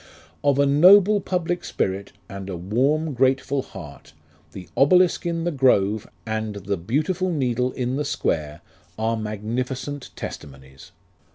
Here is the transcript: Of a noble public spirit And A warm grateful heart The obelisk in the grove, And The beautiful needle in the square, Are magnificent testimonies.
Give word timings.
Of 0.43 0.57
a 0.57 0.65
noble 0.65 1.21
public 1.21 1.63
spirit 1.63 2.11
And 2.27 2.49
A 2.49 2.57
warm 2.57 3.13
grateful 3.13 3.61
heart 3.61 4.13
The 4.51 4.67
obelisk 4.75 5.27
in 5.27 5.43
the 5.43 5.51
grove, 5.51 6.09
And 6.25 6.55
The 6.55 6.75
beautiful 6.77 7.31
needle 7.31 7.71
in 7.73 7.97
the 7.97 8.05
square, 8.05 8.61
Are 8.97 9.15
magnificent 9.15 10.09
testimonies. 10.15 10.91